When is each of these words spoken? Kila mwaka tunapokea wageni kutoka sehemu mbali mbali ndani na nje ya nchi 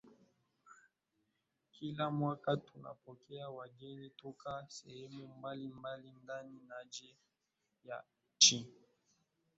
Kila 1.71 2.11
mwaka 2.11 2.57
tunapokea 2.57 3.49
wageni 3.49 4.09
kutoka 4.09 4.65
sehemu 4.67 5.27
mbali 5.27 5.67
mbali 5.67 6.11
ndani 6.23 6.59
na 6.67 6.83
nje 6.83 7.17
ya 7.83 8.03
nchi 8.35 8.67